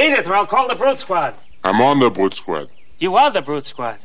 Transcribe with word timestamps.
Beat 0.00 0.14
it, 0.14 0.26
or 0.26 0.34
I'll 0.34 0.46
call 0.46 0.66
the 0.66 0.74
Brute 0.74 0.98
Squad. 0.98 1.34
I'm 1.62 1.82
on 1.82 1.98
the 1.98 2.08
Brute 2.08 2.32
Squad. 2.32 2.70
You 2.98 3.16
are 3.16 3.30
the 3.30 3.42
Brute 3.42 3.66
Squad. 3.66 3.98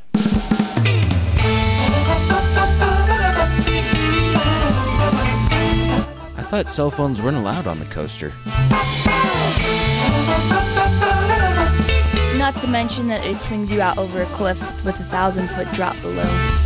I 6.36 6.42
thought 6.42 6.68
cell 6.68 6.92
phones 6.92 7.22
weren't 7.22 7.38
allowed 7.38 7.66
on 7.66 7.80
the 7.80 7.86
coaster. 7.86 8.34
Not 12.38 12.58
to 12.58 12.68
mention 12.68 13.08
that 13.08 13.26
it 13.26 13.38
swings 13.38 13.72
you 13.72 13.80
out 13.80 13.98
over 13.98 14.22
a 14.22 14.26
cliff 14.26 14.60
with 14.84 15.00
a 15.00 15.04
thousand 15.06 15.50
foot 15.52 15.72
drop 15.72 15.96
below. 16.02 16.65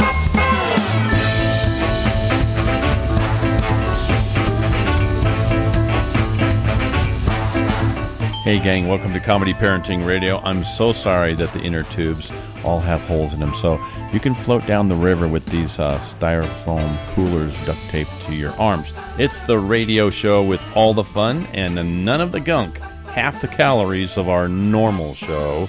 Hey, 8.43 8.57
gang, 8.57 8.87
welcome 8.87 9.11
to 9.11 9.19
Comedy 9.19 9.53
Parenting 9.53 10.07
Radio. 10.07 10.39
I'm 10.39 10.63
so 10.63 10.93
sorry 10.93 11.35
that 11.35 11.51
the 11.51 11.59
inner 11.59 11.83
tubes 11.83 12.31
all 12.63 12.79
have 12.79 13.01
holes 13.01 13.33
in 13.33 13.41
them. 13.41 13.53
So 13.53 13.85
you 14.13 14.21
can 14.21 14.33
float 14.33 14.65
down 14.65 14.87
the 14.87 14.95
river 14.95 15.27
with 15.27 15.45
these 15.47 15.77
uh, 15.77 15.99
styrofoam 15.99 16.97
coolers 17.13 17.53
duct 17.65 17.77
taped 17.89 18.11
to 18.27 18.33
your 18.33 18.53
arms. 18.53 18.93
It's 19.17 19.41
the 19.41 19.59
radio 19.59 20.09
show 20.09 20.41
with 20.41 20.63
all 20.73 20.93
the 20.93 21.03
fun 21.03 21.45
and 21.53 22.05
none 22.05 22.21
of 22.21 22.31
the 22.31 22.39
gunk, 22.39 22.77
half 23.07 23.41
the 23.41 23.49
calories 23.49 24.17
of 24.17 24.29
our 24.29 24.47
normal 24.47 25.13
show. 25.15 25.67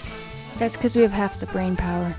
That's 0.59 0.77
because 0.77 0.95
we 0.95 1.03
have 1.03 1.11
half 1.11 1.41
the 1.41 1.47
brain 1.47 1.77
power. 1.77 2.15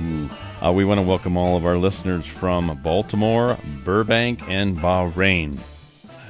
Ooh. 0.00 0.30
Uh, 0.64 0.72
we 0.72 0.84
want 0.84 0.98
to 0.98 1.02
welcome 1.02 1.36
all 1.36 1.56
of 1.56 1.66
our 1.66 1.76
listeners 1.76 2.24
from 2.24 2.78
Baltimore, 2.84 3.58
Burbank, 3.84 4.48
and 4.48 4.76
Bahrain. 4.76 5.58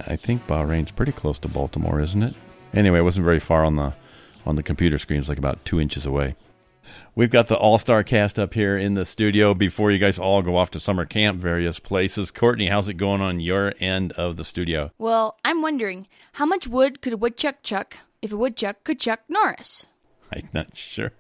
I 0.07 0.17
think 0.17 0.47
Bahrain's 0.47 0.91
pretty 0.91 1.13
close 1.13 1.39
to 1.41 1.49
Baltimore, 1.49 2.01
isn't 2.01 2.23
it? 2.23 2.35
Anyway, 2.75 2.99
it 2.99 3.03
wasn't 3.03 3.25
very 3.25 3.41
far 3.41 3.65
on 3.65 3.77
the 3.77 3.95
on 4.47 4.57
the 4.57 4.63
computer 4.63 4.99
screen. 4.99 5.21
It's 5.21 5.29
like 5.29 5.39
about 5.39 5.65
two 5.65 5.81
inches 5.81 6.07
away. 6.07 6.37
We've 7.15 7.31
got 7.31 7.49
the 7.49 7.57
All 7.57 7.79
Star 7.79 8.03
cast 8.03 8.39
up 8.39 8.55
here 8.55 8.77
in 8.77 8.95
the 8.95 9.05
studio 9.05 9.53
before 9.53 9.91
you 9.91 9.99
guys 9.99 10.19
all 10.19 10.43
go 10.43 10.57
off 10.57 10.71
to 10.73 10.81
summer 10.81 11.05
camp, 11.05 11.41
various 11.41 11.79
places. 11.79 12.31
Courtney, 12.31 12.69
how's 12.69 12.89
it 12.89 12.95
going 12.95 13.21
on 13.21 13.41
your 13.41 13.75
end 13.81 14.13
of 14.13 14.37
the 14.37 14.45
studio? 14.45 14.93
Well, 14.99 15.37
I'm 15.45 15.61
wondering 15.61 16.07
how 16.35 16.47
much 16.47 16.69
wood 16.69 17.03
could 17.03 17.13
a 17.13 17.17
woodchuck 17.17 17.63
chuck 17.63 17.97
if 18.23 18.33
a 18.33 18.37
woodchuck 18.37 18.85
could 18.85 19.01
chuck 19.01 19.21
Norris? 19.29 19.89
I'm 20.33 20.49
not 20.53 20.77
sure. 20.77 21.13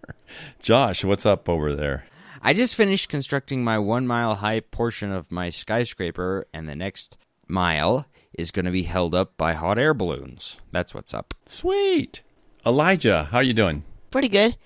Josh, 0.61 1.05
what's 1.05 1.27
up 1.27 1.49
over 1.49 1.75
there? 1.75 2.05
I 2.41 2.55
just 2.55 2.77
finished 2.77 3.09
constructing 3.09 3.65
my 3.65 3.79
one 3.79 4.07
mile 4.07 4.37
high 4.37 4.61
portion 4.61 5.11
of 5.11 5.33
my 5.33 5.51
skyscraper, 5.51 6.47
and 6.55 6.69
the 6.69 6.77
next 6.77 7.17
mile 7.49 8.07
is 8.39 8.51
going 8.51 8.65
to 8.65 8.71
be 8.71 8.85
held 8.85 9.15
up 9.15 9.37
by 9.37 9.53
hot 9.55 9.79
air 9.79 9.93
balloons. 9.93 10.57
That's 10.73 10.95
what's 10.95 11.13
up. 11.13 11.35
Sweet. 11.47 12.23
Elijah, 12.65 13.25
how 13.25 13.39
are 13.39 13.43
you 13.43 13.53
doing? 13.53 13.85
Pretty 14.11 14.29
good. 14.29 14.57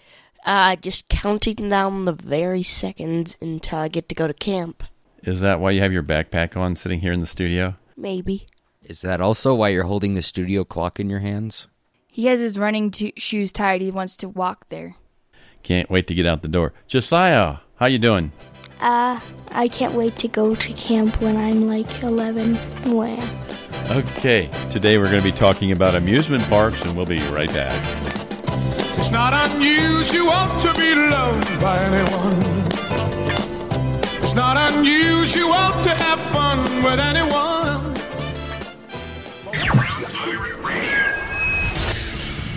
Uh, 0.44 0.76
just 0.76 1.08
counting 1.08 1.68
down 1.70 2.04
the 2.04 2.12
very 2.12 2.62
seconds 2.62 3.36
until 3.40 3.78
I 3.78 3.88
get 3.88 4.08
to 4.08 4.14
go 4.14 4.26
to 4.26 4.34
camp. 4.34 4.82
Is 5.22 5.40
that 5.40 5.60
why 5.60 5.70
you 5.70 5.80
have 5.80 5.92
your 5.92 6.02
backpack 6.02 6.56
on 6.56 6.76
sitting 6.76 7.00
here 7.00 7.12
in 7.12 7.20
the 7.20 7.26
studio? 7.26 7.76
Maybe. 7.96 8.46
Is 8.82 9.02
that 9.02 9.20
also 9.20 9.54
why 9.54 9.68
you're 9.68 9.84
holding 9.84 10.14
the 10.14 10.22
studio 10.22 10.64
clock 10.64 10.98
in 10.98 11.08
your 11.08 11.20
hands? 11.20 11.68
He 12.08 12.26
has 12.26 12.40
his 12.40 12.58
running 12.58 12.90
to- 12.92 13.12
shoes 13.16 13.52
tied. 13.52 13.80
He 13.80 13.90
wants 13.90 14.16
to 14.18 14.28
walk 14.28 14.68
there. 14.68 14.96
Can't 15.62 15.88
wait 15.88 16.08
to 16.08 16.14
get 16.14 16.26
out 16.26 16.42
the 16.42 16.48
door. 16.48 16.74
Josiah, 16.88 17.58
how 17.76 17.86
you 17.86 17.98
doing? 17.98 18.32
Uh, 18.80 19.20
I 19.52 19.68
can't 19.68 19.94
wait 19.94 20.16
to 20.16 20.28
go 20.28 20.56
to 20.56 20.72
camp 20.72 21.20
when 21.22 21.36
I'm 21.36 21.68
like 21.68 22.02
11. 22.02 22.58
Wow. 22.92 23.41
Okay, 23.90 24.48
today 24.70 24.96
we're 24.96 25.10
going 25.10 25.22
to 25.22 25.30
be 25.30 25.36
talking 25.36 25.72
about 25.72 25.94
amusement 25.94 26.42
parks, 26.44 26.84
and 26.84 26.96
we'll 26.96 27.04
be 27.04 27.18
right 27.28 27.52
back. 27.52 27.74
It's 28.98 29.10
not 29.10 29.34
unusual 29.50 30.30
to 30.30 30.72
be 30.76 30.94
loved 30.94 31.60
by 31.60 31.78
anyone. 31.78 32.38
It's 34.22 34.34
not 34.34 34.56
unusual 34.72 35.82
to 35.82 35.90
have 35.90 36.20
fun 36.20 36.60
with 36.82 37.00
anyone. 37.00 37.94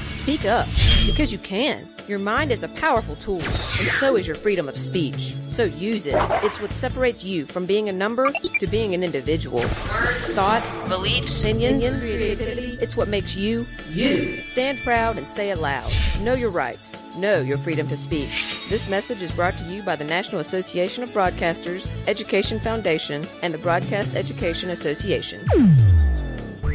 Speak 0.09 0.46
up, 0.46 0.68
because 1.06 1.31
you 1.31 1.40
can. 1.40 1.88
Your 2.08 2.19
mind 2.19 2.52
is 2.52 2.64
a 2.64 2.69
powerful 2.69 3.16
tool, 3.18 3.41
and 3.41 3.90
so 4.00 4.16
is 4.16 4.25
your 4.25 4.35
freedom 4.35 4.69
of 4.69 4.78
speech. 4.78 5.34
So 5.56 5.64
use 5.64 6.06
it. 6.06 6.16
It's 6.44 6.60
what 6.60 6.74
separates 6.74 7.24
you 7.24 7.46
from 7.46 7.66
being 7.66 7.88
a 7.88 7.94
number 7.94 8.30
to 8.60 8.68
being 8.68 8.94
an 8.94 9.06
individual. 9.06 9.62
Thoughts, 9.62 10.70
beliefs, 10.90 11.40
opinions, 11.40 11.82
creativity. 12.02 12.78
It's 12.82 12.98
what 12.98 13.08
makes 13.08 13.38
you, 13.38 13.66
you. 13.90 14.36
Stand 14.40 14.80
proud 14.80 15.18
and 15.18 15.30
say 15.30 15.52
it 15.52 15.60
loud. 15.60 15.90
Know 16.20 16.34
your 16.34 16.50
rights. 16.50 17.02
Know 17.16 17.40
your 17.40 17.58
freedom 17.58 17.88
to 17.88 17.96
speak. 17.96 18.28
This 18.68 18.90
message 18.90 19.22
is 19.22 19.32
brought 19.32 19.58
to 19.58 19.64
you 19.64 19.82
by 19.82 19.96
the 19.96 20.04
National 20.04 20.42
Association 20.42 21.04
of 21.04 21.10
Broadcasters, 21.12 21.88
Education 22.06 22.60
Foundation, 22.60 23.26
and 23.42 23.54
the 23.54 23.58
Broadcast 23.58 24.14
Education 24.14 24.72
Association. 24.72 25.42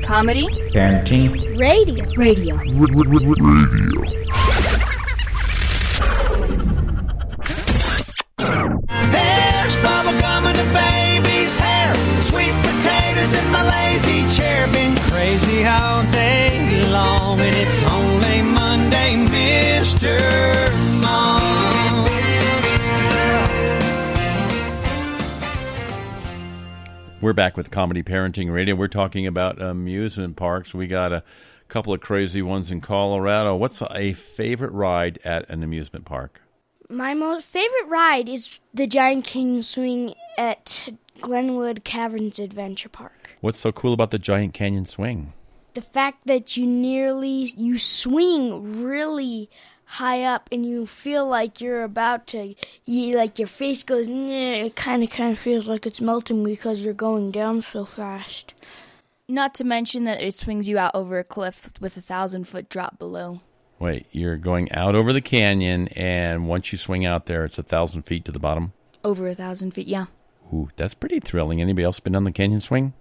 Comedy, 0.03 0.47
Parenting. 0.73 1.59
Radio. 1.59 2.03
radio. 2.17 2.57
Radio. 2.57 4.30
We're 27.31 27.35
back 27.35 27.57
with 27.57 27.71
Comedy 27.71 28.03
Parenting 28.03 28.53
Radio. 28.53 28.75
We're 28.75 28.89
talking 28.89 29.25
about 29.25 29.63
amusement 29.63 30.35
parks. 30.35 30.75
We 30.75 30.89
got 30.89 31.13
a 31.13 31.23
couple 31.69 31.93
of 31.93 32.01
crazy 32.01 32.43
ones 32.43 32.73
in 32.73 32.81
Colorado. 32.81 33.55
What's 33.55 33.81
a 33.89 34.15
favorite 34.15 34.73
ride 34.73 35.21
at 35.23 35.49
an 35.49 35.63
amusement 35.63 36.07
park? 36.07 36.43
My 36.89 37.15
most 37.15 37.47
favorite 37.47 37.87
ride 37.87 38.29
is 38.29 38.59
the 38.75 38.89
Giant 38.89 39.25
Canyon 39.27 39.63
Swing 39.63 40.15
at 40.37 40.89
Glenwood 41.21 41.85
Caverns 41.85 42.41
Adventure 42.41 42.89
Park. 42.89 43.37
What's 43.41 43.61
so 43.61 43.71
cool 43.71 43.93
about 43.93 44.11
the 44.11 44.19
Giant 44.19 44.53
Canyon 44.53 44.85
Swing? 44.85 45.33
The 45.75 45.83
fact 45.83 46.27
that 46.27 46.57
you 46.57 46.67
nearly 46.67 47.53
you 47.57 47.79
swing 47.79 48.83
really 48.83 49.49
high 49.85 50.23
up 50.23 50.49
and 50.53 50.65
you 50.65 50.87
feel 50.87 51.27
like 51.27 51.61
you're 51.61 51.83
about 51.83 52.27
to 52.29 52.55
you 52.85 53.17
like 53.17 53.39
your 53.39 53.49
face 53.49 53.83
goes 53.83 54.07
it 54.09 54.77
kind 54.77 55.03
of 55.03 55.11
kind 55.11 55.33
of 55.33 55.39
feels 55.39 55.67
like 55.67 55.85
it's 55.85 56.01
melting 56.01 56.45
because 56.45 56.85
you're 56.85 56.95
going 56.95 57.31
down 57.31 57.61
so 57.61 57.85
fast. 57.85 58.55
Not 59.29 59.55
to 59.55 59.65
mention 59.65 60.05
that 60.05 60.21
it 60.21 60.35
swings 60.35 60.69
you 60.69 60.77
out 60.79 60.95
over 60.95 61.19
a 61.19 61.25
cliff 61.25 61.71
with 61.81 61.97
a 61.97 62.01
thousand 62.01 62.49
foot 62.49 62.69
drop 62.69 62.99
below. 62.99 63.41
Wait, 63.79 64.07
you're 64.11 64.37
going 64.37 64.71
out 64.73 64.95
over 64.95 65.13
the 65.13 65.21
canyon, 65.23 65.89
and 65.89 66.47
once 66.47 66.71
you 66.71 66.77
swing 66.77 67.07
out 67.07 67.27
there, 67.27 67.45
it's 67.45 67.59
a 67.59 67.63
thousand 67.63 68.03
feet 68.03 68.27
to 68.27 68.33
the 68.33 68.39
bottom. 68.39 68.73
Over 69.03 69.29
a 69.29 69.35
thousand 69.35 69.71
feet, 69.71 69.87
yeah. 69.87 70.07
Ooh, 70.53 70.69
that's 70.77 70.95
pretty 70.95 71.21
thrilling. 71.21 71.63
Anybody 71.63 71.85
else 71.85 71.99
been 71.99 72.15
on 72.15 72.25
the 72.25 72.33
canyon 72.33 72.61
swing? 72.61 72.93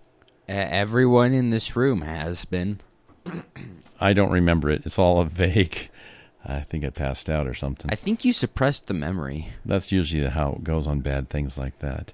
Uh, 0.49 0.53
everyone 0.53 1.31
in 1.31 1.51
this 1.51 1.75
room 1.75 2.01
has 2.01 2.43
been. 2.43 2.79
I 4.01 4.13
don't 4.13 4.31
remember 4.31 4.71
it. 4.71 4.81
It's 4.83 4.97
all 4.97 5.21
a 5.21 5.25
vague. 5.25 5.91
I 6.43 6.61
think 6.61 6.83
I 6.83 6.89
passed 6.89 7.29
out 7.29 7.45
or 7.45 7.53
something. 7.53 7.91
I 7.91 7.95
think 7.95 8.25
you 8.25 8.33
suppressed 8.33 8.87
the 8.87 8.95
memory. 8.95 9.49
That's 9.63 9.91
usually 9.91 10.27
how 10.27 10.53
it 10.53 10.63
goes 10.63 10.87
on 10.87 11.01
bad 11.01 11.27
things 11.27 11.55
like 11.55 11.77
that. 11.79 12.13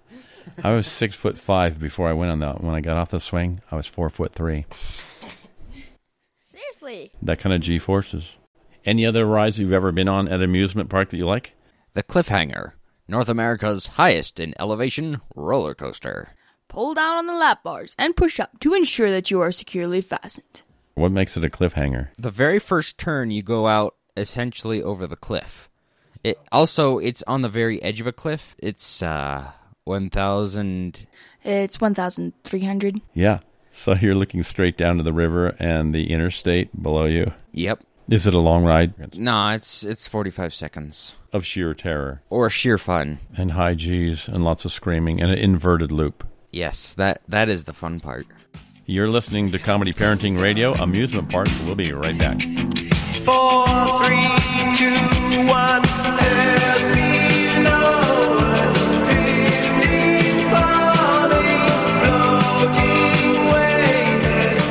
I 0.62 0.74
was 0.74 0.86
six 0.86 1.16
foot 1.16 1.40
five 1.40 1.80
before 1.80 2.10
I 2.10 2.14
went 2.14 2.32
on 2.32 2.40
that. 2.40 2.62
When 2.62 2.76
I 2.76 2.82
got 2.82 2.98
off 2.98 3.12
the 3.12 3.22
swing, 3.22 3.62
I 3.72 3.78
was 3.78 3.88
four 3.88 4.10
foot 4.10 4.34
three. 4.34 4.66
Seriously. 6.42 7.14
That 7.22 7.40
kind 7.40 7.54
of 7.56 7.62
G 7.62 7.80
forces. 7.80 8.36
Any 8.84 9.06
other 9.06 9.26
rides 9.26 9.60
you've 9.60 9.72
ever 9.72 9.94
been 9.94 10.10
on 10.10 10.28
at 10.28 10.36
an 10.36 10.44
amusement 10.44 10.90
park 10.90 11.10
that 11.10 11.18
you 11.18 11.26
like? 11.26 11.54
The 11.94 12.04
Cliffhanger, 12.04 12.74
North 13.08 13.30
America's 13.30 13.88
highest 13.88 14.42
in 14.42 14.54
elevation 14.60 15.22
roller 15.36 15.74
coaster. 15.74 16.36
Pull 16.76 16.94
down 16.94 17.16
on 17.16 17.26
the 17.26 17.34
lap 17.34 17.64
bars 17.64 17.96
and 17.98 18.18
push 18.18 18.38
up 18.38 18.60
to 18.60 18.74
ensure 18.74 19.10
that 19.10 19.32
you 19.32 19.40
are 19.40 19.50
securely 19.50 20.02
fastened. 20.02 20.62
What 20.96 21.14
makes 21.14 21.38
it 21.38 21.46
a 21.46 21.50
cliffhanger? 21.50 22.10
The 22.18 22.30
very 22.30 22.60
first 22.60 22.98
turn, 22.98 23.32
you 23.32 23.42
go 23.44 23.66
out 23.68 23.96
essentially 24.18 24.84
over 24.84 25.08
the 25.08 25.16
cliff. 25.16 25.70
It 26.22 26.38
also 26.52 26.98
it's 27.00 27.24
on 27.28 27.44
the 27.44 27.48
very 27.48 27.82
edge 27.82 28.02
of 28.02 28.08
a 28.08 28.12
cliff. 28.12 28.58
It's 28.60 29.02
uh, 29.02 29.52
one 29.86 30.10
thousand. 30.10 31.08
It's 31.46 31.80
1,300. 31.80 33.00
Yeah. 33.14 33.40
So 33.72 33.94
you're 33.94 34.14
looking 34.14 34.44
straight 34.44 34.76
down 34.76 34.98
to 34.98 35.04
the 35.04 35.14
river 35.14 35.56
and 35.60 35.96
the 35.96 36.12
interstate 36.12 36.84
below 36.84 37.06
you. 37.06 37.32
Yep. 37.54 37.86
Is 38.10 38.28
it 38.28 38.34
a 38.34 38.40
long 38.40 38.66
ride? 38.66 39.16
No, 39.18 39.52
it's 39.52 39.86
it's 39.86 40.10
forty 40.10 40.30
five 40.30 40.54
seconds 40.54 41.16
Of 41.32 41.46
sheer 41.46 41.74
terror 41.74 42.22
or 42.30 42.50
sheer 42.50 42.78
fun. 42.78 43.20
and 43.38 43.54
high 43.54 43.76
G's 43.76 44.28
and 44.28 44.44
lots 44.44 44.66
of 44.66 44.74
screaming 44.74 45.22
and 45.22 45.32
an 45.32 45.38
inverted 45.38 45.94
loop. 45.94 46.28
Yes, 46.56 46.94
that 46.94 47.22
that 47.28 47.50
is 47.50 47.66
the 47.66 47.74
fun 47.74 48.00
part. 48.00 48.26
You're 48.86 49.10
listening 49.10 49.52
to 49.52 49.60
Comedy 49.60 49.92
Parenting 49.92 50.42
Radio, 50.42 50.72
Amusement 50.72 51.30
Park. 51.30 51.50
We'll 51.66 51.76
be 51.76 51.92
right 51.92 52.18
back. 52.18 52.40
Four, 53.26 53.66
three, 54.00 54.24
two, 54.74 54.96
one. 55.52 55.84
Earth 56.16 56.96
below 56.96 58.38
us, 58.56 58.74
drifting, 59.04 60.48
falling, 60.50 61.68
floating, 62.00 63.52
weightless. 63.52 64.64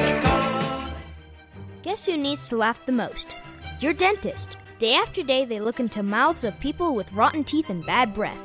Guess 1.83 2.07
who 2.07 2.17
needs 2.17 2.49
to 2.49 2.57
laugh 2.57 2.87
the 2.87 2.93
most? 2.93 3.37
Your 3.81 3.93
dentist. 3.93 4.57
Day 4.79 4.95
after 4.95 5.23
day, 5.23 5.45
they 5.45 5.61
look 5.61 5.81
into 5.81 6.03
mouths 6.03 6.45
of 6.45 6.59
people 6.61 6.95
with 6.95 7.13
rotten 7.13 7.45
teeth 7.45 7.69
and 7.69 7.85
bad 7.85 8.15
breath. 8.15 8.41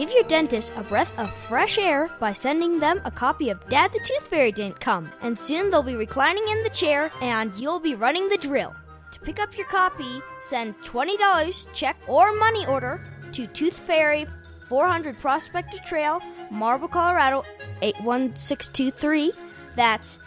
Give 0.00 0.12
your 0.12 0.24
dentist 0.24 0.72
a 0.76 0.82
breath 0.82 1.12
of 1.18 1.30
fresh 1.30 1.76
air 1.76 2.08
by 2.18 2.32
sending 2.32 2.78
them 2.78 3.02
a 3.04 3.10
copy 3.10 3.50
of 3.50 3.68
Dad 3.68 3.92
the 3.92 4.00
Tooth 4.02 4.28
Fairy 4.28 4.50
Didn't 4.50 4.80
Come, 4.80 5.12
and 5.20 5.38
soon 5.38 5.68
they'll 5.68 5.82
be 5.82 5.94
reclining 5.94 6.48
in 6.48 6.62
the 6.62 6.70
chair 6.70 7.12
and 7.20 7.54
you'll 7.58 7.80
be 7.80 7.94
running 7.94 8.26
the 8.30 8.38
drill. 8.38 8.74
To 9.12 9.20
pick 9.20 9.38
up 9.38 9.58
your 9.58 9.66
copy, 9.66 10.22
send 10.40 10.74
$20 10.76 11.74
check 11.74 11.98
or 12.06 12.34
money 12.34 12.64
order 12.64 13.04
to 13.32 13.46
Tooth 13.48 13.78
Fairy, 13.78 14.24
400 14.70 15.18
Prospector 15.18 15.76
Trail, 15.84 16.22
Marble, 16.50 16.88
Colorado 16.88 17.44
81623. 17.82 19.34
That's 19.76 20.18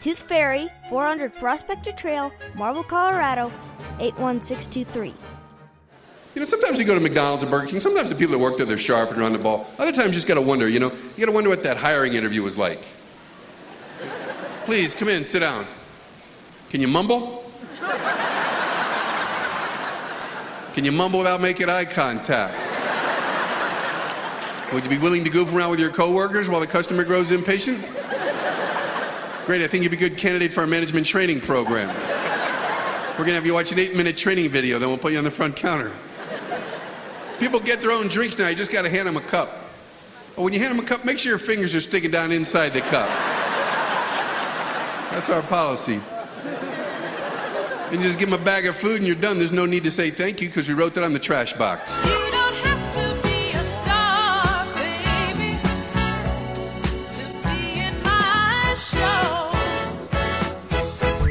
Tooth 0.00 0.18
Fairy, 0.18 0.68
400 0.88 1.36
Prospector 1.36 1.92
Trail, 1.92 2.32
Marble, 2.56 2.82
Colorado 2.82 3.52
81623. 4.00 5.14
You 6.34 6.40
know, 6.40 6.46
sometimes 6.46 6.78
you 6.78 6.84
go 6.86 6.94
to 6.94 7.00
McDonald's 7.00 7.44
or 7.44 7.48
Burger 7.48 7.66
King. 7.66 7.80
Sometimes 7.80 8.08
the 8.08 8.16
people 8.16 8.32
that 8.32 8.38
work 8.38 8.56
there, 8.56 8.64
they're 8.64 8.78
sharp 8.78 9.10
and 9.12 9.22
on 9.22 9.32
the 9.32 9.38
ball. 9.38 9.70
Other 9.78 9.92
times, 9.92 10.08
you 10.08 10.14
just 10.14 10.26
got 10.26 10.34
to 10.34 10.40
wonder, 10.40 10.68
you 10.68 10.80
know, 10.80 10.90
you 10.90 11.18
got 11.18 11.26
to 11.26 11.32
wonder 11.32 11.50
what 11.50 11.62
that 11.64 11.76
hiring 11.76 12.14
interview 12.14 12.42
was 12.42 12.56
like. 12.56 12.80
Please, 14.64 14.94
come 14.94 15.08
in, 15.08 15.24
sit 15.24 15.40
down. 15.40 15.66
Can 16.70 16.80
you 16.80 16.88
mumble? 16.88 17.44
Can 20.72 20.86
you 20.86 20.92
mumble 20.92 21.18
without 21.18 21.42
making 21.42 21.68
eye 21.68 21.84
contact? 21.84 22.54
Would 24.72 24.84
you 24.84 24.88
be 24.88 24.96
willing 24.96 25.22
to 25.22 25.30
goof 25.30 25.54
around 25.54 25.70
with 25.70 25.80
your 25.80 25.90
coworkers 25.90 26.48
while 26.48 26.60
the 26.60 26.66
customer 26.66 27.04
grows 27.04 27.30
impatient? 27.30 27.78
Great, 29.44 29.60
I 29.60 29.66
think 29.66 29.82
you'd 29.82 29.90
be 29.90 29.98
a 29.98 30.00
good 30.00 30.16
candidate 30.16 30.50
for 30.50 30.62
our 30.62 30.66
management 30.66 31.04
training 31.04 31.40
program. 31.42 31.88
We're 33.18 33.26
gonna 33.26 33.34
have 33.34 33.44
you 33.44 33.52
watch 33.52 33.70
an 33.70 33.78
eight 33.78 33.94
minute 33.94 34.16
training 34.16 34.48
video, 34.48 34.78
then 34.78 34.88
we'll 34.88 34.96
put 34.96 35.12
you 35.12 35.18
on 35.18 35.24
the 35.24 35.30
front 35.30 35.56
counter. 35.56 35.92
People 37.42 37.58
get 37.58 37.80
their 37.80 37.90
own 37.90 38.06
drinks 38.06 38.38
now, 38.38 38.46
you 38.46 38.54
just 38.54 38.70
gotta 38.70 38.88
hand 38.88 39.08
them 39.08 39.16
a 39.16 39.20
cup. 39.20 39.50
But 40.36 40.42
when 40.42 40.52
you 40.52 40.60
hand 40.60 40.78
them 40.78 40.84
a 40.84 40.88
cup, 40.88 41.04
make 41.04 41.18
sure 41.18 41.30
your 41.30 41.40
fingers 41.40 41.74
are 41.74 41.80
sticking 41.80 42.12
down 42.12 42.30
inside 42.30 42.68
the 42.68 42.82
cup. 42.82 43.08
That's 45.10 45.28
our 45.28 45.42
policy. 45.42 46.00
And 47.90 48.00
you 48.00 48.06
just 48.06 48.20
give 48.20 48.30
them 48.30 48.40
a 48.40 48.44
bag 48.44 48.66
of 48.66 48.76
food 48.76 48.98
and 48.98 49.06
you're 49.08 49.16
done. 49.16 49.38
There's 49.38 49.50
no 49.50 49.66
need 49.66 49.82
to 49.82 49.90
say 49.90 50.08
thank 50.08 50.40
you 50.40 50.46
because 50.46 50.68
we 50.68 50.74
wrote 50.74 50.94
that 50.94 51.02
on 51.02 51.12
the 51.12 51.18
trash 51.18 51.52
box. 51.54 52.00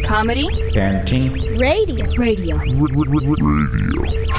Comedy. 0.04 0.50
Parenting. 0.74 1.58
Radio. 1.58 2.14
Radio. 2.18 4.31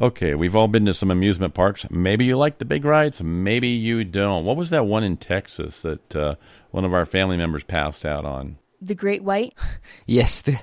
Okay, 0.00 0.36
we've 0.36 0.54
all 0.54 0.68
been 0.68 0.86
to 0.86 0.94
some 0.94 1.10
amusement 1.10 1.54
parks. 1.54 1.84
Maybe 1.90 2.24
you 2.24 2.36
like 2.36 2.58
the 2.58 2.64
big 2.64 2.84
rides, 2.84 3.20
maybe 3.22 3.68
you 3.68 4.04
don't. 4.04 4.44
What 4.44 4.56
was 4.56 4.70
that 4.70 4.86
one 4.86 5.02
in 5.02 5.16
Texas 5.16 5.82
that 5.82 6.14
uh, 6.14 6.36
one 6.70 6.84
of 6.84 6.94
our 6.94 7.04
family 7.04 7.36
members 7.36 7.64
passed 7.64 8.06
out 8.06 8.24
on? 8.24 8.58
The 8.80 8.94
Great 8.94 9.22
White. 9.22 9.54
Yes, 10.06 10.40
the 10.40 10.58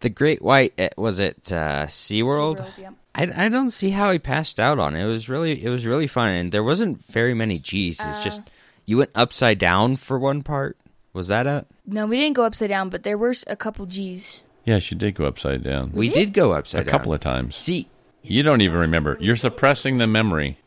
the 0.00 0.10
Great 0.10 0.42
White 0.42 0.78
uh, 0.78 0.88
was 0.96 1.18
it 1.18 1.52
uh, 1.52 1.86
SeaWorld? 1.86 2.58
SeaWorld, 2.58 2.78
yep. 2.78 2.94
I, 3.14 3.46
I 3.46 3.48
don't 3.48 3.70
see 3.70 3.90
how 3.90 4.10
he 4.12 4.18
passed 4.18 4.58
out 4.58 4.78
on 4.78 4.94
it. 4.94 5.04
It 5.04 5.06
was 5.06 5.28
really 5.28 5.62
it 5.64 5.70
was 5.70 5.86
really 5.86 6.06
fun, 6.06 6.32
and 6.32 6.52
there 6.52 6.64
wasn't 6.64 7.04
very 7.06 7.34
many 7.34 7.58
G's. 7.58 8.00
It's 8.00 8.24
just 8.24 8.42
you 8.86 8.98
went 8.98 9.10
upside 9.14 9.58
down 9.58 9.96
for 9.96 10.18
one 10.18 10.42
part. 10.42 10.76
Was 11.12 11.28
that 11.28 11.46
it? 11.46 11.66
No, 11.86 12.06
we 12.06 12.18
didn't 12.18 12.36
go 12.36 12.44
upside 12.44 12.68
down, 12.68 12.88
but 12.88 13.04
there 13.04 13.18
were 13.18 13.34
a 13.46 13.56
couple 13.56 13.86
G's. 13.86 14.42
Yeah, 14.64 14.78
she 14.78 14.94
did 14.94 15.14
go 15.14 15.24
upside 15.24 15.62
down. 15.62 15.92
We 15.92 16.08
did 16.08 16.32
go 16.32 16.52
upside 16.52 16.80
down. 16.80 16.88
a 16.88 16.90
down 16.90 16.98
couple 16.98 17.14
of 17.14 17.20
times. 17.20 17.56
See, 17.56 17.88
You 18.22 18.42
don't 18.42 18.60
even 18.60 18.78
remember. 18.78 19.16
You're 19.20 19.36
suppressing 19.36 19.98
the 19.98 20.06
memory. 20.06 20.58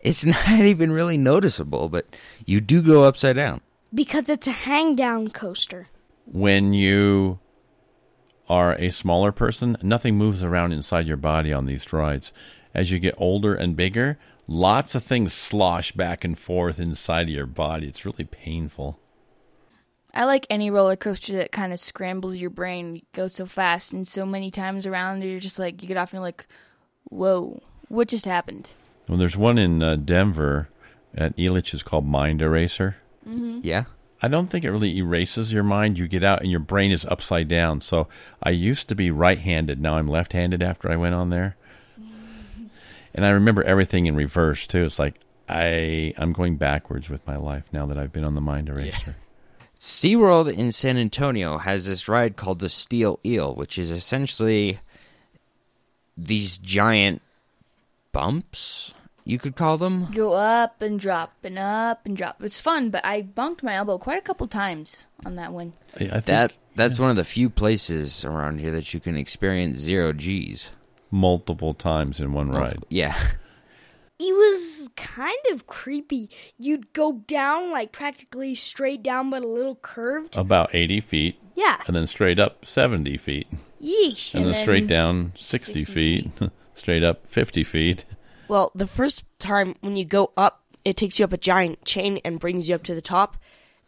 it's 0.00 0.24
not 0.24 0.48
even 0.60 0.92
really 0.92 1.16
noticeable, 1.16 1.88
but 1.88 2.06
you 2.44 2.60
do 2.60 2.82
go 2.82 3.02
upside 3.02 3.36
down. 3.36 3.60
Because 3.94 4.28
it's 4.28 4.46
a 4.46 4.52
hang 4.52 4.96
down 4.96 5.28
coaster. 5.28 5.88
When 6.26 6.74
you 6.74 7.38
are 8.48 8.74
a 8.74 8.90
smaller 8.90 9.32
person, 9.32 9.76
nothing 9.82 10.16
moves 10.16 10.42
around 10.42 10.72
inside 10.72 11.06
your 11.06 11.16
body 11.16 11.52
on 11.52 11.66
these 11.66 11.90
rides. 11.92 12.32
As 12.74 12.90
you 12.90 12.98
get 12.98 13.14
older 13.16 13.54
and 13.54 13.76
bigger, 13.76 14.18
lots 14.46 14.94
of 14.94 15.02
things 15.02 15.32
slosh 15.32 15.92
back 15.92 16.22
and 16.24 16.38
forth 16.38 16.78
inside 16.78 17.28
of 17.28 17.34
your 17.34 17.46
body. 17.46 17.86
It's 17.86 18.04
really 18.04 18.24
painful. 18.24 18.98
I 20.12 20.24
like 20.24 20.46
any 20.50 20.70
roller 20.70 20.96
coaster 20.96 21.34
that 21.36 21.52
kind 21.52 21.72
of 21.72 21.80
scrambles 21.80 22.36
your 22.36 22.50
brain, 22.50 22.96
It 22.96 23.12
goes 23.12 23.34
so 23.34 23.46
fast 23.46 23.92
and 23.92 24.06
so 24.06 24.26
many 24.26 24.50
times 24.50 24.86
around. 24.86 25.22
You're 25.22 25.38
just 25.38 25.58
like 25.58 25.80
you 25.82 25.88
get 25.88 25.96
off 25.96 26.12
and 26.12 26.18
you're 26.18 26.22
like, 26.22 26.46
"Whoa, 27.08 27.62
what 27.88 28.08
just 28.08 28.24
happened?" 28.24 28.74
Well, 29.08 29.18
there's 29.18 29.36
one 29.36 29.58
in 29.58 29.82
uh, 29.82 29.96
Denver 29.96 30.68
at 31.14 31.36
Elitch 31.36 31.74
is 31.74 31.82
called 31.82 32.06
Mind 32.06 32.42
Eraser. 32.42 32.96
Mm-hmm. 33.26 33.60
Yeah. 33.62 33.84
I 34.20 34.28
don't 34.28 34.48
think 34.48 34.64
it 34.64 34.70
really 34.70 34.96
erases 34.98 35.52
your 35.52 35.62
mind. 35.62 35.96
You 35.98 36.08
get 36.08 36.24
out 36.24 36.42
and 36.42 36.50
your 36.50 36.60
brain 36.60 36.90
is 36.90 37.04
upside 37.04 37.48
down. 37.48 37.80
So 37.80 38.08
I 38.42 38.50
used 38.50 38.88
to 38.88 38.94
be 38.94 39.10
right 39.10 39.38
handed. 39.38 39.80
Now 39.80 39.96
I'm 39.96 40.08
left 40.08 40.32
handed 40.32 40.62
after 40.62 40.90
I 40.90 40.96
went 40.96 41.14
on 41.14 41.30
there. 41.30 41.56
And 43.14 43.24
I 43.24 43.30
remember 43.30 43.64
everything 43.64 44.06
in 44.06 44.14
reverse 44.14 44.66
too. 44.66 44.84
It's 44.84 44.98
like 44.98 45.18
I 45.48 46.12
I'm 46.18 46.32
going 46.32 46.56
backwards 46.56 47.08
with 47.08 47.26
my 47.26 47.36
life 47.36 47.66
now 47.72 47.84
that 47.86 47.98
I've 47.98 48.12
been 48.12 48.22
on 48.22 48.36
the 48.36 48.40
mind 48.40 48.68
eraser. 48.68 49.16
SeaWorld 49.80 50.52
in 50.52 50.70
San 50.70 50.98
Antonio 50.98 51.58
has 51.58 51.86
this 51.86 52.06
ride 52.06 52.36
called 52.36 52.60
the 52.60 52.68
Steel 52.68 53.18
Eel, 53.24 53.56
which 53.56 53.78
is 53.78 53.90
essentially 53.90 54.78
these 56.18 56.58
giant 56.58 57.22
bumps, 58.12 58.92
you 59.24 59.38
could 59.38 59.56
call 59.56 59.78
them. 59.78 60.10
Go 60.12 60.32
up 60.32 60.82
and 60.82 60.98
drop 60.98 61.32
and 61.44 61.58
up 61.58 62.04
and 62.06 62.16
drop. 62.16 62.42
It's 62.42 62.58
fun, 62.60 62.90
but 62.90 63.04
I 63.04 63.22
bumped 63.22 63.62
my 63.62 63.74
elbow 63.74 63.98
quite 63.98 64.18
a 64.18 64.22
couple 64.22 64.46
times 64.48 65.06
on 65.24 65.36
that 65.36 65.52
one. 65.52 65.74
I, 66.00 66.04
I 66.04 66.08
think 66.08 66.24
That 66.26 66.52
that's 66.74 66.98
one 66.98 67.10
of 67.10 67.16
the 67.16 67.24
few 67.24 67.50
places 67.50 68.24
around 68.24 68.58
here 68.60 68.70
that 68.72 68.92
you 68.94 69.00
can 69.00 69.16
experience 69.16 69.78
zero 69.78 70.12
G's. 70.12 70.72
multiple 71.10 71.74
times 71.74 72.20
in 72.20 72.32
one 72.32 72.50
ride. 72.50 72.84
Yeah. 72.88 73.16
It 74.20 74.34
was 74.34 74.88
kind 74.96 75.38
of 75.52 75.68
creepy. 75.68 76.28
You'd 76.58 76.92
go 76.92 77.12
down 77.28 77.70
like 77.70 77.92
practically 77.92 78.56
straight 78.56 79.00
down, 79.00 79.30
but 79.30 79.44
a 79.44 79.46
little 79.46 79.76
curved. 79.76 80.36
About 80.36 80.74
80 80.74 81.00
feet. 81.02 81.40
Yeah. 81.54 81.80
And 81.86 81.94
then 81.94 82.04
straight 82.08 82.40
up 82.40 82.64
70 82.66 83.16
feet. 83.16 83.46
Yeesh. 83.82 84.34
And, 84.34 84.46
then, 84.46 84.54
straight 84.54 84.86
down 84.86 85.32
60, 85.36 85.84
feet. 85.84 86.30
straight 86.74 87.02
up 87.02 87.26
50 87.26 87.64
feet. 87.64 88.04
Well, 88.48 88.70
the 88.74 88.86
first 88.86 89.24
time 89.38 89.74
when 89.80 89.96
you 89.96 90.04
go 90.04 90.32
up, 90.36 90.62
it 90.84 90.96
takes 90.96 91.18
you 91.18 91.24
up 91.24 91.32
a 91.32 91.38
giant 91.38 91.84
chain 91.84 92.18
and 92.24 92.40
brings 92.40 92.68
you 92.68 92.74
up 92.74 92.82
to 92.84 92.94
the 92.94 93.02
top. 93.02 93.36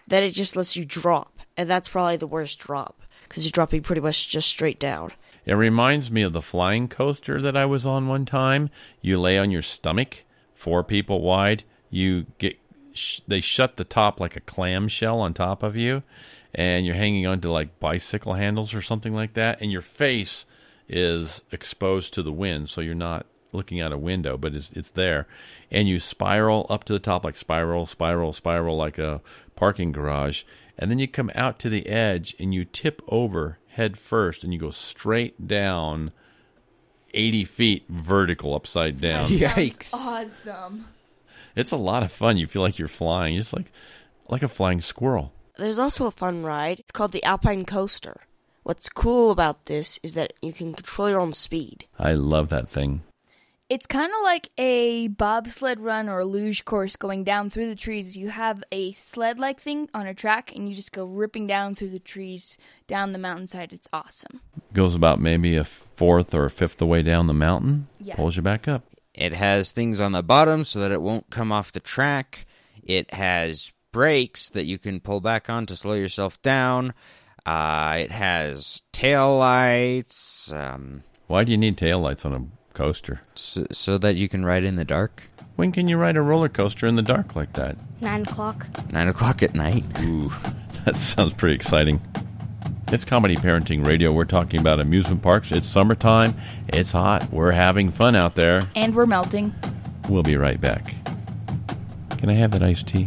Then 0.07 0.23
it 0.23 0.33
just 0.33 0.57
lets 0.57 0.77
you 0.77 0.85
drop, 0.85 1.39
and 1.57 1.71
that's 1.71 1.89
probably 1.89 2.17
the 2.17 2.27
worst 2.27 2.59
drop 2.59 3.03
because 3.29 3.45
you're 3.45 3.53
dropping 3.53 3.83
pretty 3.83 4.01
much 4.01 4.29
just 4.29 4.49
straight 4.49 4.81
down. 4.81 5.13
It 5.47 5.55
reminds 5.55 6.11
me 6.11 6.23
of 6.23 6.33
the 6.33 6.43
flying 6.43 6.89
coaster 6.89 7.41
that 7.41 7.57
I 7.57 7.65
was 7.65 7.87
on 7.87 8.09
one 8.09 8.27
time. 8.27 8.71
You 9.01 9.19
lay 9.19 9.39
on 9.39 9.51
your 9.51 9.63
stomach, 9.63 10.25
four 10.55 10.85
people 10.85 11.23
wide. 11.23 11.65
You 11.89 12.27
get 12.39 12.59
sh- 12.93 13.21
they 13.27 13.41
shut 13.41 13.77
the 13.77 13.85
top 13.85 14.21
like 14.21 14.37
a 14.37 14.41
clam 14.41 14.89
shell 14.89 15.21
on 15.21 15.33
top 15.33 15.63
of 15.63 15.77
you, 15.77 16.03
and 16.55 16.85
you're 16.85 16.95
hanging 16.95 17.27
onto 17.27 17.51
like 17.51 17.79
bicycle 17.81 18.35
handles 18.35 18.75
or 18.75 18.83
something 18.83 19.15
like 19.15 19.35
that, 19.35 19.61
and 19.61 19.71
your 19.71 19.83
face 19.83 20.45
is 20.89 21.43
exposed 21.53 22.15
to 22.15 22.23
the 22.23 22.33
wind, 22.33 22.69
so 22.69 22.81
you're 22.81 22.95
not 22.95 23.27
looking 23.53 23.81
out 23.81 23.93
a 23.93 23.99
window, 23.99 24.37
but 24.37 24.55
it's 24.55 24.71
it's 24.75 24.91
there, 24.91 25.27
and 25.71 25.89
you 25.89 25.99
spiral 25.99 26.67
up 26.69 26.85
to 26.85 26.93
the 26.93 26.99
top 26.99 27.25
like 27.25 27.37
spiral, 27.37 27.87
spiral, 27.87 28.33
spiral 28.33 28.77
like 28.77 28.99
a 28.99 29.21
parking 29.57 29.93
garage, 29.93 30.43
and 30.79 30.91
then 30.91 30.99
you 30.99 31.07
come 31.07 31.31
out 31.35 31.59
to 31.59 31.69
the 31.69 31.87
edge 31.89 32.35
and 32.39 32.55
you 32.55 32.65
tip 32.65 33.03
over 33.09 33.59
head 33.69 33.97
first, 33.97 34.45
and 34.45 34.53
you 34.53 34.59
go 34.59 34.71
straight 34.71 35.47
down. 35.47 36.13
80 37.13 37.45
feet 37.45 37.85
vertical 37.89 38.55
upside 38.55 39.01
down. 39.01 39.29
Yikes. 39.31 39.93
awesome. 39.93 40.87
It's 41.57 41.73
a 41.73 41.77
lot 41.77 42.05
of 42.05 42.13
fun. 42.13 42.37
You 42.37 42.47
feel 42.47 42.63
like 42.63 42.79
you're 42.79 42.87
flying, 42.87 43.37
just 43.37 43.53
like 43.53 43.73
like 44.29 44.45
a 44.45 44.49
flying 44.49 44.81
squirrel. 44.81 45.33
There's 45.61 45.79
also 45.79 46.07
a 46.07 46.11
fun 46.11 46.43
ride. 46.43 46.81
It's 46.81 46.91
called 46.91 47.13
the 47.13 47.23
Alpine 47.23 47.67
Coaster. 47.67 48.23
What's 48.63 48.89
cool 48.89 49.31
about 49.31 49.67
this 49.67 50.01
is 50.03 50.15
that 50.15 50.33
you 50.41 50.55
can 50.55 50.73
control 50.73 51.11
your 51.11 51.21
own 51.21 51.35
speed. 51.35 51.87
I 51.99 52.15
love 52.15 52.49
that 52.49 52.69
thing. 52.69 53.03
It's 53.69 53.87
kind 53.87 54.11
of 54.11 54.23
like 54.23 54.49
a 54.57 55.09
bobsled 55.09 55.79
run 55.79 56.09
or 56.09 56.21
a 56.21 56.25
luge 56.25 56.65
course 56.65 56.97
going 56.97 57.25
down 57.25 57.51
through 57.51 57.69
the 57.69 57.77
trees. 57.77 58.17
You 58.17 58.31
have 58.31 58.65
a 58.73 58.93
sled 58.93 59.39
like 59.39 59.61
thing 59.61 59.91
on 59.93 60.07
a 60.07 60.15
track 60.15 60.57
and 60.57 60.67
you 60.67 60.75
just 60.75 60.93
go 60.93 61.05
ripping 61.05 61.47
down 61.47 61.75
through 61.75 61.91
the 61.91 61.99
trees 61.99 62.57
down 62.87 63.13
the 63.13 63.19
mountainside. 63.19 63.75
It's 63.75 63.89
awesome. 63.93 64.41
Goes 64.73 64.95
about 64.95 65.21
maybe 65.21 65.57
a 65.57 65.65
fourth 65.65 66.33
or 66.33 66.47
a 66.47 66.51
fifth 66.51 66.79
the 66.79 66.87
way 66.87 67.03
down 67.03 67.27
the 67.27 67.35
mountain. 67.35 67.87
Yeah. 68.01 68.17
Pulls 68.17 68.35
you 68.35 68.43
back 68.43 68.67
up. 68.67 68.85
It 69.13 69.35
has 69.35 69.73
things 69.73 70.01
on 70.01 70.13
the 70.13 70.23
bottom 70.23 70.65
so 70.65 70.81
that 70.81 70.91
it 70.91 71.03
won't 71.03 71.29
come 71.29 71.53
off 71.53 71.71
the 71.71 71.81
track. 71.81 72.47
It 72.83 73.13
has 73.13 73.73
brakes 73.93 74.51
that 74.51 74.67
you 74.67 74.79
can 74.79 75.01
pull 75.01 75.21
back 75.21 75.49
on 75.51 75.67
to 75.67 75.77
slow 75.77 75.95
yourself 75.95 76.41
down. 76.43 76.95
Uh, 77.47 77.97
it 78.01 78.11
has 78.13 78.83
tail 78.93 79.39
lights 79.39 80.53
um, 80.53 81.03
Why 81.27 81.43
do 81.43 81.53
you 81.53 81.59
need 81.59 81.79
tail 81.79 81.99
lights 81.99 82.27
on 82.27 82.35
a 82.35 82.75
coaster? 82.75 83.23
so, 83.35 83.67
so 83.73 83.97
that 83.99 84.17
you 84.17 84.29
can 84.29 84.45
ride 84.45 84.63
in 84.65 84.77
the 84.77 84.85
dark. 84.85 85.25
When 85.57 85.73
can 85.73 85.89
you 85.89 85.97
ride 85.97 86.17
a 86.17 86.23
roller 86.23 86.49
coaster 86.49 86.87
in 86.87 86.97
the 86.97 87.03
dark 87.03 87.35
like 87.37 87.55
that? 87.55 87.77
Nine 88.01 88.23
o'clock. 88.23 88.67
Nine 88.93 89.09
o'clock 89.09 89.43
at 89.43 89.55
night. 89.55 89.85
Ooh, 90.01 90.29
that 90.85 90.97
sounds 90.97 91.35
pretty 91.35 91.55
exciting. 91.55 92.01
It's 92.89 93.05
Comedy 93.05 93.37
Parenting 93.37 93.87
Radio. 93.87 94.13
We're 94.13 94.25
talking 94.25 94.61
about 94.61 94.81
amusement 94.81 95.23
parks. 95.23 95.53
It's 95.53 95.67
summertime. 95.67 96.35
It's 96.69 96.93
hot. 96.93 97.31
We're 97.31 97.53
having 97.53 97.91
fun 97.91 98.17
out 98.17 98.35
there. 98.35 98.69
And 98.75 98.95
we're 98.95 99.07
melting. 99.07 99.55
We'll 100.09 100.23
be 100.25 100.37
right 100.37 100.61
back. 100.61 100.95
Can 102.19 102.29
I 102.31 102.35
have 102.35 102.51
that 102.51 102.63
iced 102.63 102.89
tea? 102.89 103.07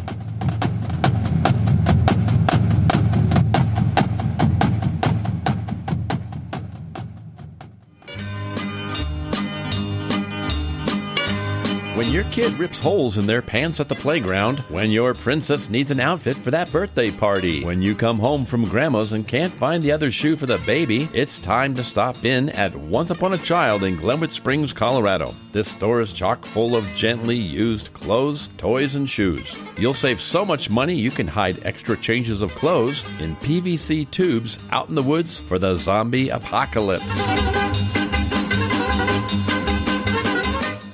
When 12.03 12.12
your 12.12 12.25
kid 12.25 12.51
rips 12.60 12.79
holes 12.79 13.17
in 13.17 13.25
their 13.25 13.41
pants 13.41 13.79
at 13.79 13.88
the 13.88 13.95
playground, 13.95 14.60
when 14.67 14.91
your 14.91 15.13
princess 15.13 15.69
needs 15.69 15.89
an 15.89 16.01
outfit 16.01 16.36
for 16.36 16.51
that 16.51 16.69
birthday 16.69 17.10
party, 17.10 17.63
when 17.63 17.81
you 17.81 17.95
come 17.95 18.19
home 18.19 18.45
from 18.45 18.65
grandma's 18.65 19.13
and 19.13 19.25
can't 19.25 19.53
find 19.53 19.81
the 19.81 19.93
other 19.93 20.12
shoe 20.12 20.36
for 20.36 20.45
the 20.45 20.57
baby, 20.60 21.07
it's 21.13 21.39
time 21.39 21.74
to 21.75 21.83
stop 21.83 22.25
in 22.25 22.50
at 22.50 22.75
Once 22.75 23.10
Upon 23.10 23.31
a 23.31 23.38
Child 23.38 23.86
in 23.86 23.95
Glenwood 23.95 24.31
Springs, 24.31 24.74
Colorado. 24.74 25.33
This 25.53 25.72
store 25.72 26.01
is 26.01 26.12
chock 26.12 26.45
full 26.45 26.75
of 26.75 26.86
gently 26.93 27.38
used 27.38 27.93
clothes, 27.93 28.50
toys, 28.57 28.95
and 28.95 29.10
shoes. 29.10 29.55
You'll 29.77 29.93
save 29.93 30.19
so 30.19 30.43
much 30.43 30.69
money 30.69 30.95
you 30.95 31.10
can 31.10 31.27
hide 31.27 31.65
extra 31.65 31.95
changes 31.95 32.41
of 32.41 32.53
clothes 32.53 33.05
in 33.22 33.38
PVC 33.38 34.12
tubes 34.12 34.60
out 34.72 34.89
in 34.89 34.95
the 34.95 35.01
woods 35.01 35.39
for 35.39 35.57
the 35.57 35.75
zombie 35.75 36.27
apocalypse. 36.27 37.62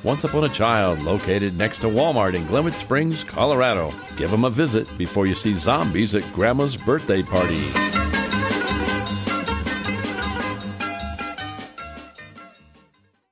Once 0.10 0.24
Upon 0.24 0.44
a 0.44 0.50
Child, 0.50 1.04
located 1.04 1.56
next 1.56 1.82
to 1.82 1.86
Walmart 1.86 2.34
in 2.34 2.44
Glenwood 2.48 2.74
Springs, 2.74 3.24
Colorado. 3.24 3.94
Give 4.18 4.32
them 4.32 4.44
a 4.44 4.50
visit 4.50 4.92
before 4.98 5.28
you 5.28 5.36
see 5.36 5.54
zombies 5.54 6.16
at 6.16 6.24
Grandma's 6.34 6.75
birthday 6.75 7.22
party. 7.22 7.62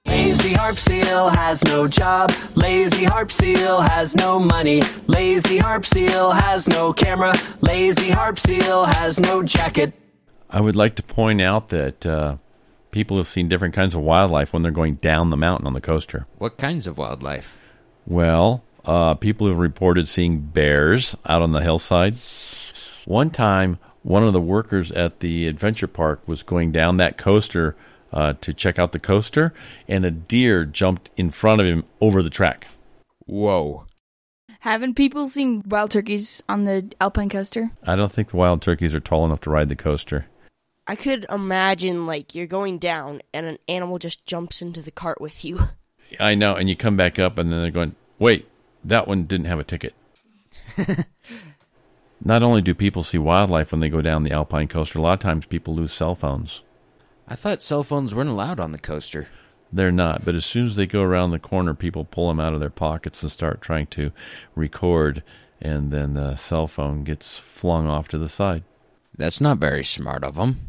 Lazy 0.05 0.53
Harp 0.53 0.75
Seal 0.77 1.29
has 1.29 1.63
no 1.63 1.87
job. 1.87 2.31
Lazy 2.53 3.05
Harp 3.05 3.31
Seal 3.31 3.81
has 3.81 4.15
no 4.15 4.37
money. 4.37 4.83
Lazy 5.07 5.57
Harp 5.57 5.83
Seal 5.83 6.29
has 6.29 6.67
no 6.67 6.93
camera. 6.93 7.33
Lazy 7.61 8.11
Harp 8.11 8.37
Seal 8.37 8.85
has 8.85 9.19
no 9.19 9.41
jacket. 9.41 9.95
I 10.51 10.61
would 10.61 10.75
like 10.75 10.93
to 10.97 11.01
point 11.01 11.41
out 11.41 11.69
that 11.69 12.05
uh, 12.05 12.37
people 12.91 13.17
have 13.17 13.27
seen 13.27 13.47
different 13.47 13.73
kinds 13.73 13.93
of 13.93 14.01
wildlife 14.01 14.53
when 14.53 14.61
they're 14.61 14.71
going 14.71 14.95
down 14.95 15.29
the 15.29 15.37
mountain 15.37 15.67
on 15.67 15.73
the 15.73 15.81
coaster. 15.81 16.25
What 16.37 16.57
kinds 16.57 16.87
of 16.87 16.97
wildlife? 16.97 17.57
Well, 18.05 18.63
uh, 18.85 19.15
people 19.15 19.47
have 19.47 19.59
reported 19.59 20.07
seeing 20.07 20.39
bears 20.39 21.15
out 21.25 21.41
on 21.41 21.51
the 21.51 21.61
hillside. 21.61 22.15
One 23.05 23.29
time, 23.29 23.79
one 24.03 24.23
of 24.23 24.33
the 24.33 24.41
workers 24.41 24.91
at 24.91 25.19
the 25.19 25.47
adventure 25.47 25.87
park 25.87 26.21
was 26.27 26.43
going 26.43 26.71
down 26.71 26.97
that 26.97 27.17
coaster 27.17 27.75
uh, 28.13 28.33
to 28.39 28.53
check 28.53 28.79
out 28.79 28.93
the 28.93 28.99
coaster, 28.99 29.53
and 29.87 30.05
a 30.05 30.11
deer 30.11 30.65
jumped 30.65 31.09
in 31.17 31.29
front 31.29 31.59
of 31.59 31.67
him 31.67 31.83
over 31.99 32.23
the 32.23 32.29
track. 32.29 32.67
Whoa. 33.25 33.85
Haven't 34.61 34.95
people 34.95 35.27
seen 35.27 35.63
wild 35.67 35.91
turkeys 35.91 36.41
on 36.49 36.65
the 36.65 36.91
Alpine 36.99 37.29
coaster? 37.29 37.71
I 37.83 37.95
don't 37.95 38.11
think 38.11 38.29
the 38.29 38.37
wild 38.37 38.61
turkeys 38.61 38.95
are 38.95 38.99
tall 38.99 39.25
enough 39.25 39.41
to 39.41 39.49
ride 39.49 39.69
the 39.69 39.75
coaster. 39.75 40.27
I 40.87 40.95
could 40.95 41.25
imagine 41.29 42.07
like 42.07 42.33
you're 42.33 42.47
going 42.47 42.79
down 42.79 43.21
and 43.33 43.45
an 43.45 43.57
animal 43.67 43.99
just 43.99 44.25
jumps 44.25 44.61
into 44.61 44.81
the 44.81 44.91
cart 44.91 45.19
with 45.19 45.43
you. 45.43 45.69
I 46.19 46.35
know, 46.35 46.55
and 46.55 46.69
you 46.69 46.77
come 46.77 46.95
back 46.95 47.19
up, 47.19 47.37
and 47.37 47.51
then 47.51 47.61
they're 47.61 47.71
going, 47.71 47.95
wait, 48.17 48.47
that 48.85 49.07
one 49.07 49.25
didn't 49.25 49.47
have 49.47 49.59
a 49.59 49.65
ticket. 49.65 49.93
Not 52.23 52.41
only 52.41 52.61
do 52.61 52.73
people 52.73 53.03
see 53.03 53.17
wildlife 53.17 53.71
when 53.71 53.81
they 53.81 53.89
go 53.89 54.01
down 54.01 54.23
the 54.23 54.31
Alpine 54.31 54.69
coaster, 54.69 54.99
a 54.99 55.01
lot 55.01 55.13
of 55.13 55.19
times 55.19 55.45
people 55.45 55.75
lose 55.75 55.91
cell 55.91 56.15
phones. 56.15 56.61
I 57.27 57.35
thought 57.35 57.61
cell 57.61 57.83
phones 57.83 58.15
weren't 58.15 58.29
allowed 58.29 58.61
on 58.61 58.71
the 58.71 58.77
coaster. 58.77 59.27
They're 59.71 59.91
not, 59.91 60.23
but 60.23 60.33
as 60.33 60.45
soon 60.45 60.67
as 60.67 60.77
they 60.77 60.87
go 60.87 61.01
around 61.01 61.31
the 61.31 61.39
corner, 61.39 61.73
people 61.73 62.05
pull 62.05 62.29
them 62.29 62.39
out 62.39 62.53
of 62.53 62.61
their 62.61 62.69
pockets 62.69 63.21
and 63.21 63.29
start 63.29 63.61
trying 63.61 63.87
to 63.87 64.13
record, 64.55 65.23
and 65.61 65.91
then 65.91 66.13
the 66.13 66.37
cell 66.37 66.67
phone 66.67 67.03
gets 67.03 67.37
flung 67.37 67.85
off 67.85 68.07
to 68.09 68.17
the 68.17 68.29
side. 68.29 68.63
That's 69.17 69.41
not 69.41 69.57
very 69.57 69.83
smart 69.83 70.23
of 70.23 70.35
them. 70.35 70.61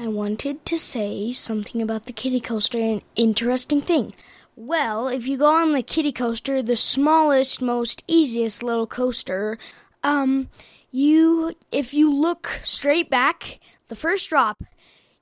I 0.00 0.08
wanted 0.08 0.64
to 0.64 0.78
say 0.78 1.30
something 1.30 1.82
about 1.82 2.06
the 2.06 2.14
kiddie 2.14 2.40
coaster, 2.40 2.78
an 2.78 3.02
interesting 3.16 3.82
thing. 3.82 4.14
Well, 4.56 5.08
if 5.08 5.28
you 5.28 5.36
go 5.36 5.44
on 5.44 5.72
the 5.72 5.82
kiddie 5.82 6.10
coaster, 6.10 6.62
the 6.62 6.74
smallest, 6.74 7.60
most 7.60 8.02
easiest 8.08 8.62
little 8.62 8.86
coaster, 8.86 9.58
um, 10.02 10.48
you 10.90 11.54
if 11.70 11.92
you 11.92 12.10
look 12.10 12.60
straight 12.62 13.10
back, 13.10 13.60
the 13.88 13.94
first 13.94 14.30
drop, 14.30 14.64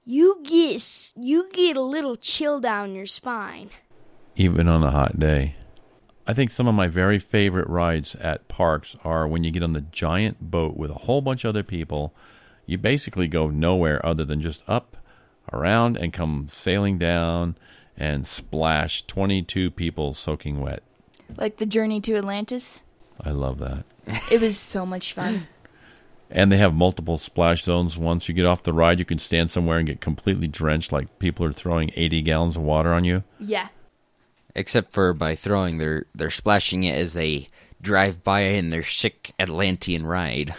you 0.05 0.41
get 0.45 1.13
you 1.17 1.51
get 1.53 1.77
a 1.77 1.83
little 1.83 2.15
chill 2.17 2.61
down 2.61 2.95
your 2.95 3.07
spine. 3.07 3.71
even 4.37 4.69
on 4.69 4.85
a 4.85 4.93
hot 4.93 5.19
day. 5.19 5.57
I 6.25 6.35
think 6.35 6.53
some 6.53 6.69
of 6.69 6.75
my 6.77 6.87
very 6.87 7.19
favorite 7.19 7.67
rides 7.69 8.15
at 8.15 8.47
parks 8.47 8.95
are 9.03 9.27
when 9.27 9.43
you 9.43 9.51
get 9.51 9.65
on 9.65 9.73
the 9.73 9.81
giant 9.81 10.53
boat 10.53 10.77
with 10.77 10.93
a 10.93 11.01
whole 11.07 11.21
bunch 11.21 11.45
of 11.45 11.49
other 11.49 11.65
people. 11.65 12.15
You 12.69 12.77
basically 12.77 13.29
go 13.29 13.49
nowhere 13.49 14.05
other 14.05 14.27
than 14.27 14.43
just 14.43 14.63
up, 14.69 14.99
around, 15.51 15.97
and 15.97 16.13
come 16.13 16.49
sailing 16.51 16.99
down 16.99 17.57
and 17.97 18.27
splash 18.27 19.07
22 19.07 19.71
people 19.71 20.13
soaking 20.13 20.61
wet. 20.61 20.83
Like 21.35 21.57
the 21.57 21.65
journey 21.65 22.03
to 22.03 22.17
Atlantis? 22.17 22.83
I 23.25 23.31
love 23.31 23.59
that. 23.61 23.85
It 24.31 24.43
was 24.43 24.59
so 24.59 24.85
much 24.85 25.15
fun. 25.15 25.49
And 26.31 26.53
they 26.53 26.59
have 26.59 26.75
multiple 26.75 27.17
splash 27.17 27.65
zones. 27.65 27.97
Once 27.97 28.29
you 28.29 28.35
get 28.35 28.45
off 28.45 28.63
the 28.63 28.75
ride, 28.75 28.99
you 28.99 29.07
can 29.07 29.19
stand 29.19 29.51
somewhere 29.51 29.79
and 29.79 29.87
get 29.87 30.03
completely 30.03 30.47
drenched, 30.47 30.93
like 30.93 31.19
people 31.19 31.47
are 31.47 31.55
throwing 31.55 31.91
80 31.97 32.21
gallons 32.21 32.57
of 32.59 32.63
water 32.63 32.93
on 32.93 33.05
you. 33.05 33.25
Yeah. 33.41 33.69
Except 34.55 34.93
for 34.93 35.15
by 35.15 35.35
throwing, 35.35 35.79
they're 35.79 36.05
they're 36.15 36.29
splashing 36.29 36.85
it 36.85 36.97
as 36.97 37.15
they 37.15 37.49
drive 37.81 38.23
by 38.23 38.41
in 38.41 38.69
their 38.69 38.83
sick 38.83 39.33
Atlantean 39.41 40.05
ride. 40.05 40.55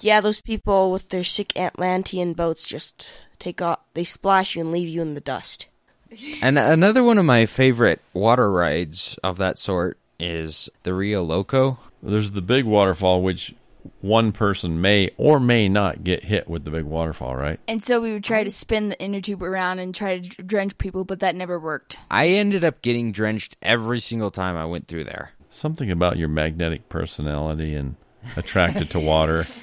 Yeah, 0.00 0.20
those 0.20 0.40
people 0.40 0.90
with 0.90 1.08
their 1.08 1.24
sick 1.24 1.56
Atlantean 1.56 2.32
boats 2.34 2.64
just 2.64 3.08
take 3.38 3.62
off. 3.62 3.80
They 3.94 4.04
splash 4.04 4.56
you 4.56 4.62
and 4.62 4.72
leave 4.72 4.88
you 4.88 5.02
in 5.02 5.14
the 5.14 5.20
dust. 5.20 5.66
And 6.40 6.58
another 6.58 7.04
one 7.04 7.18
of 7.18 7.26
my 7.26 7.44
favorite 7.44 8.00
water 8.14 8.50
rides 8.50 9.18
of 9.22 9.36
that 9.36 9.58
sort 9.58 9.98
is 10.18 10.70
the 10.82 10.94
Rio 10.94 11.22
Loco. 11.22 11.78
There's 12.02 12.30
the 12.30 12.40
big 12.40 12.64
waterfall, 12.64 13.22
which 13.22 13.54
one 14.00 14.32
person 14.32 14.80
may 14.80 15.10
or 15.16 15.38
may 15.40 15.68
not 15.68 16.04
get 16.04 16.24
hit 16.24 16.48
with 16.48 16.64
the 16.64 16.70
big 16.70 16.84
waterfall, 16.84 17.36
right? 17.36 17.60
And 17.68 17.82
so 17.82 18.00
we 18.00 18.12
would 18.12 18.24
try 18.24 18.44
to 18.44 18.50
spin 18.50 18.88
the 18.88 19.00
inner 19.00 19.20
tube 19.20 19.42
around 19.42 19.80
and 19.80 19.94
try 19.94 20.18
to 20.18 20.42
drench 20.42 20.78
people, 20.78 21.04
but 21.04 21.20
that 21.20 21.34
never 21.34 21.58
worked. 21.58 21.98
I 22.10 22.28
ended 22.28 22.64
up 22.64 22.82
getting 22.82 23.12
drenched 23.12 23.56
every 23.62 24.00
single 24.00 24.30
time 24.30 24.56
I 24.56 24.64
went 24.64 24.88
through 24.88 25.04
there. 25.04 25.32
Something 25.50 25.90
about 25.90 26.16
your 26.16 26.28
magnetic 26.28 26.88
personality 26.88 27.74
and 27.74 27.96
attracted 28.36 28.90
to 28.90 29.00
water. 29.00 29.44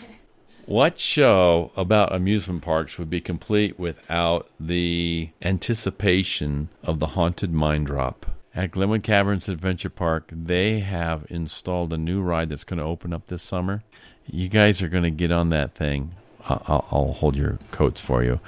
What 0.67 0.97
show 0.97 1.69
about 1.77 2.15
amusement 2.15 2.63
parks 2.63 2.97
would 2.97 3.07
be 3.07 3.21
complete 3.21 3.77
without 3.77 4.49
the 4.59 5.29
anticipation 5.43 6.69
of 6.81 6.99
the 6.99 7.05
haunted 7.07 7.53
mine 7.53 7.83
drop? 7.83 8.25
At 8.55 8.71
Glenwood 8.71 9.03
Caverns 9.03 9.47
Adventure 9.47 9.91
Park, 9.91 10.27
they 10.31 10.79
have 10.79 11.27
installed 11.29 11.93
a 11.93 11.99
new 11.99 12.19
ride 12.19 12.49
that's 12.49 12.63
going 12.63 12.79
to 12.79 12.83
open 12.83 13.13
up 13.13 13.27
this 13.27 13.43
summer. 13.43 13.83
You 14.25 14.49
guys 14.49 14.81
are 14.81 14.87
going 14.87 15.03
to 15.03 15.11
get 15.11 15.31
on 15.31 15.49
that 15.49 15.75
thing. 15.75 16.15
I'll, 16.49 16.63
I'll, 16.67 16.87
I'll 16.91 17.13
hold 17.13 17.35
your 17.35 17.59
coats 17.69 18.01
for 18.01 18.23
you. 18.23 18.39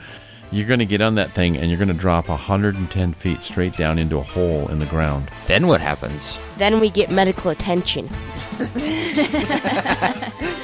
You're 0.52 0.68
going 0.68 0.80
to 0.80 0.86
get 0.86 1.02
on 1.02 1.14
that 1.16 1.30
thing 1.30 1.56
and 1.56 1.70
you're 1.70 1.78
going 1.78 1.88
to 1.90 1.94
drop 1.94 2.30
110 2.30 3.14
feet 3.14 3.44
straight 3.44 3.78
down 3.78 4.00
into 4.00 4.18
a 4.18 4.24
hole 4.24 4.70
in 4.70 4.80
the 4.80 4.86
ground. 4.88 5.30
Then 5.46 5.68
what 5.68 5.82
happens? 5.82 6.40
Then 6.58 6.80
we 6.80 6.90
get 6.90 7.12
medical 7.12 7.52
attention. 7.52 8.10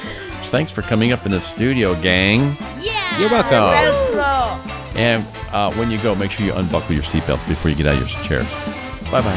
Thanks 0.54 0.70
for 0.70 0.82
coming 0.82 1.10
up 1.10 1.26
in 1.26 1.32
the 1.32 1.40
studio, 1.40 2.00
gang. 2.00 2.56
Yeah. 2.78 3.18
You're 3.18 3.28
welcome. 3.28 3.58
And 4.94 5.26
uh, 5.52 5.72
when 5.72 5.90
you 5.90 5.98
go, 5.98 6.14
make 6.14 6.30
sure 6.30 6.46
you 6.46 6.52
unbuckle 6.52 6.94
your 6.94 7.02
seatbelts 7.02 7.44
before 7.48 7.72
you 7.72 7.76
get 7.76 7.86
out 7.86 8.00
of 8.00 8.08
your 8.08 8.22
chairs. 8.22 8.48
Bye 9.10 9.20
bye. 9.20 9.34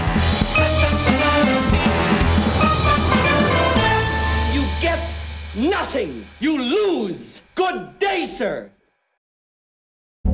You 4.54 4.62
get 4.80 5.16
nothing. 5.56 6.24
You 6.40 6.62
lose. 6.62 7.42
Good 7.56 7.98
day, 7.98 8.26
sir. 8.26 8.70